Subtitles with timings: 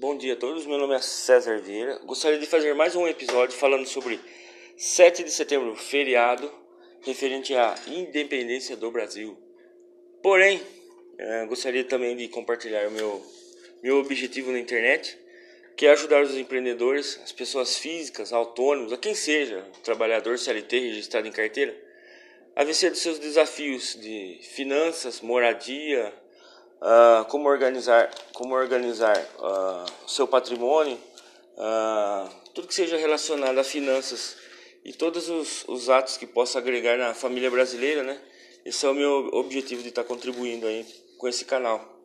[0.00, 1.98] Bom dia a todos, meu nome é César Vieira.
[2.06, 4.18] Gostaria de fazer mais um episódio falando sobre
[4.74, 6.50] 7 de setembro, feriado,
[7.02, 9.36] referente à independência do Brasil.
[10.22, 10.58] Porém,
[11.18, 13.22] eh, gostaria também de compartilhar o meu,
[13.82, 15.18] meu objetivo na internet,
[15.76, 21.28] que é ajudar os empreendedores, as pessoas físicas, autônomos, a quem seja, trabalhador CLT registrado
[21.28, 21.76] em carteira,
[22.56, 26.10] a vencer dos seus desafios de finanças, moradia,
[26.80, 30.98] uh, como organizar, como organizar uh, seu patrimônio,
[31.56, 34.36] uh, tudo que seja relacionado a finanças
[34.84, 38.20] e todos os, os atos que possa agregar na família brasileira, né?
[38.64, 40.86] Esse é o meu objetivo de estar contribuindo aí
[41.18, 41.98] com esse canal.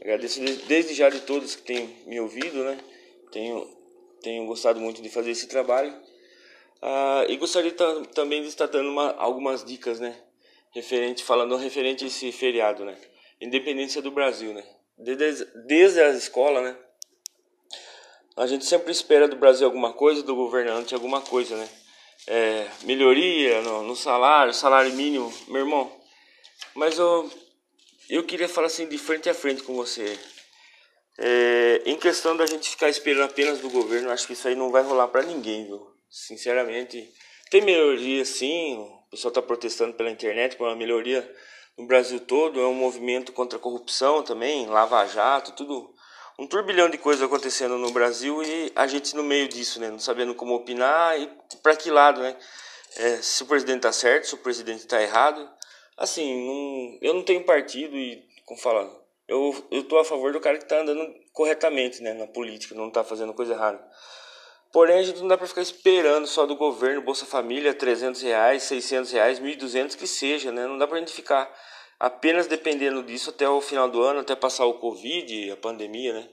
[0.00, 2.78] Agradeço desde já de todos que têm me ouvido, né?
[3.32, 3.68] Tenho,
[4.22, 5.94] tenho gostado muito de fazer esse trabalho.
[7.28, 7.72] E gostaria
[8.14, 10.16] também de estar dando uma, algumas dicas, né?
[10.72, 12.96] Referente, falando referente a esse feriado, né?
[13.40, 14.64] Independência do Brasil, né?
[14.98, 16.76] Desde, desde a escola, né?
[18.36, 21.68] A gente sempre espera do Brasil alguma coisa, do governante alguma coisa, né?
[22.26, 25.90] É, melhoria no, no, salário, salário mínimo, meu irmão.
[26.74, 27.30] Mas eu,
[28.10, 30.18] eu queria falar assim de frente a frente com você.
[31.18, 34.70] É, em questão da gente ficar esperando apenas do governo, acho que isso aí não
[34.70, 35.86] vai rolar para ninguém, viu?
[36.10, 37.10] Sinceramente,
[37.50, 41.22] tem melhoria sim, o pessoal está protestando pela internet por uma melhoria
[41.78, 45.94] no Brasil todo, é um movimento contra a corrupção também, Lava Jato, tudo
[46.38, 49.98] um turbilhão de coisas acontecendo no Brasil e a gente no meio disso, né, não
[49.98, 51.30] sabendo como opinar e
[51.62, 52.36] para que lado, né?
[52.96, 55.48] É, se o presidente está certo, se o presidente está errado.
[55.96, 58.90] Assim, eu não tenho partido e, como fala,
[59.26, 62.88] eu, eu tô a favor do cara que está andando corretamente, né, na política, não
[62.88, 63.82] está fazendo coisa errada.
[64.72, 68.62] Porém, a gente não dá para ficar esperando só do governo, Bolsa Família, 300 reais,
[68.64, 70.66] 600 reais, 1.200 que seja, né?
[70.66, 71.50] Não dá para gente ficar
[71.98, 76.28] apenas dependendo disso até o final do ano, até passar o Covid, a pandemia, né?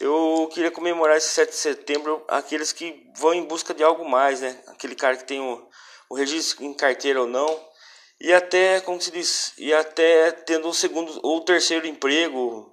[0.00, 4.40] Eu queria comemorar esse 7 de setembro aqueles que vão em busca de algo mais,
[4.40, 4.58] né?
[4.68, 5.68] Aquele cara que tem o,
[6.08, 7.72] o registro em carteira ou não,
[8.20, 12.71] e até, como se diz, e até tendo um segundo ou terceiro emprego,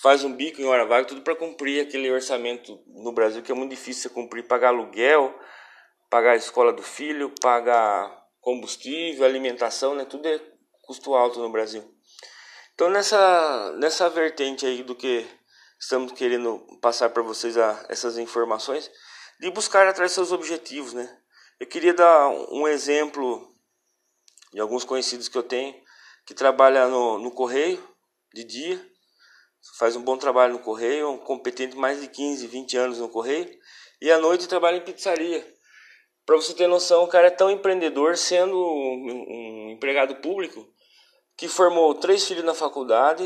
[0.00, 3.54] faz um bico em hora vaga, tudo para cumprir aquele orçamento no Brasil que é
[3.54, 5.34] muito difícil cumprir, pagar aluguel,
[6.10, 10.04] pagar a escola do filho, pagar combustível, alimentação, né?
[10.04, 10.40] Tudo é
[10.82, 11.82] custo alto no Brasil.
[12.74, 15.26] Então nessa nessa vertente aí do que
[15.80, 18.90] estamos querendo passar para vocês a, essas informações,
[19.40, 21.18] de buscar atrás seus objetivos, né?
[21.58, 23.54] Eu queria dar um exemplo
[24.52, 25.74] de alguns conhecidos que eu tenho
[26.26, 27.82] que trabalham no, no correio
[28.34, 28.95] de dia
[29.78, 33.48] faz um bom trabalho no correio, um competente mais de 15, 20 anos no correio,
[34.00, 35.46] e à noite trabalha em pizzaria.
[36.24, 40.66] Para você ter noção, o cara é tão empreendedor, sendo um, empregado público,
[41.36, 43.24] que formou três filhos na faculdade,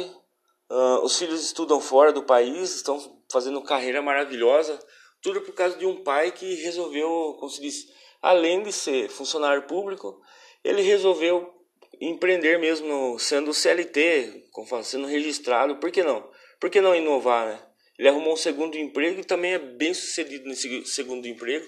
[0.71, 2.99] uh, os filhos estudam fora do país, estão
[3.31, 4.79] fazendo carreira maravilhosa,
[5.23, 7.87] tudo por causa de um pai que resolveu, como se diz,
[8.21, 10.21] além de ser funcionário público,
[10.63, 11.60] ele resolveu
[12.01, 14.45] empreender mesmo sendo CLT,
[14.83, 16.31] sendo registrado, por que não?
[16.59, 17.63] Por que não inovar, né?
[17.99, 21.67] Ele arrumou um segundo emprego e também é bem sucedido nesse segundo emprego,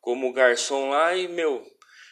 [0.00, 1.64] como garçom lá e, meu,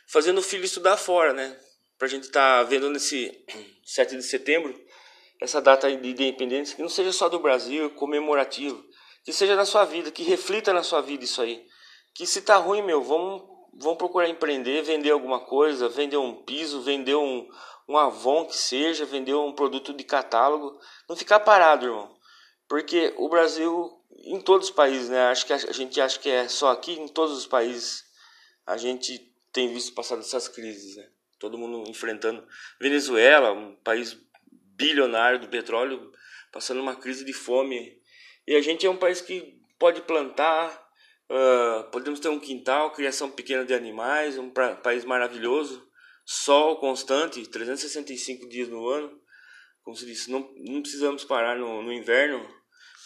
[0.09, 1.59] fazendo o filho estudar fora, né?
[1.99, 3.31] Pra gente estar tá vendo nesse
[3.84, 4.75] 7 de setembro,
[5.41, 8.83] essa data de independência, que não seja só do Brasil, comemorativo,
[9.22, 11.66] que seja na sua vida, que reflita na sua vida isso aí.
[12.15, 13.43] Que se tá ruim, meu, vamos
[13.79, 17.49] vão procurar empreender, vender alguma coisa, vender um piso, vender um,
[17.89, 22.17] um Avon que seja, vender um produto de catálogo, não ficar parado, irmão.
[22.69, 23.93] Porque o Brasil,
[24.25, 25.27] em todos os países, né?
[25.27, 28.05] Acho que a gente acha que é só aqui, em todos os países
[28.67, 31.09] a gente tem visto passar dessas crises, né?
[31.39, 32.47] Todo mundo enfrentando
[32.81, 34.17] Venezuela, um país
[34.51, 36.11] bilionário do petróleo,
[36.51, 38.01] passando uma crise de fome.
[38.47, 40.84] E a gente é um país que pode plantar,
[41.31, 45.89] Uh, podemos ter um quintal, criação pequena de animais, um pra, país maravilhoso,
[46.25, 49.21] sol constante, 365 dias no ano.
[49.83, 52.47] Como se disse, não, não precisamos parar no, no inverno,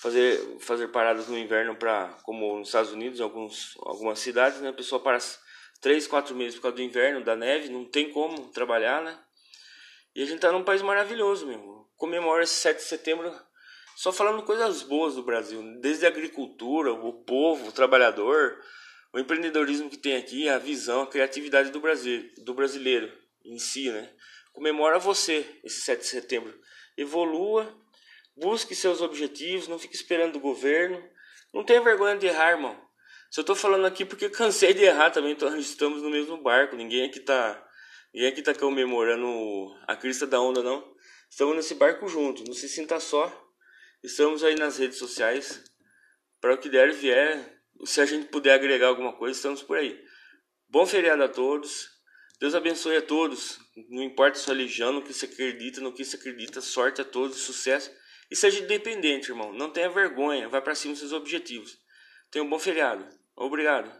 [0.00, 4.68] fazer, fazer paradas no inverno para como nos Estados Unidos, alguns, algumas cidades, né?
[4.68, 5.18] A pessoa para
[5.80, 9.18] 3, 4 meses por causa do inverno, da neve, não tem como trabalhar, né?
[10.14, 11.88] E a gente tá num país maravilhoso mesmo.
[11.96, 13.32] Comemora esse 7 de setembro
[13.98, 18.56] só falando coisas boas do Brasil, desde a agricultura, o povo, o trabalhador,
[19.12, 23.12] o empreendedorismo que tem aqui, a visão, a criatividade do Brasil, do brasileiro
[23.44, 24.08] em si, né?
[24.52, 26.56] Comemora você esse 7 de setembro.
[26.96, 27.76] Evolua,
[28.36, 31.02] busque seus objetivos, não fique esperando do governo.
[31.52, 32.80] Não tenha vergonha de errar, irmão.
[33.36, 36.76] Eu tô falando aqui porque cansei de errar também, então estamos no mesmo barco.
[36.76, 37.60] Ninguém aqui tá,
[38.14, 40.88] ninguém aqui tá comemorando a crista da onda, não.
[41.28, 42.44] Estamos nesse barco junto.
[42.44, 43.47] Não se sinta só.
[44.02, 45.64] Estamos aí nas redes sociais.
[46.40, 47.60] para o que der vier.
[47.84, 50.00] Se a gente puder agregar alguma coisa, estamos por aí.
[50.68, 51.88] Bom feriado a todos.
[52.40, 53.58] Deus abençoe a todos.
[53.88, 56.60] Não importa sua religião, no que você acredita, no que você acredita.
[56.60, 57.90] Sorte a todos, sucesso.
[58.30, 59.52] E seja independente, irmão.
[59.52, 60.48] Não tenha vergonha.
[60.48, 61.76] Vai para cima dos seus objetivos.
[62.30, 63.08] Tenha um bom feriado.
[63.34, 63.90] Obrigado.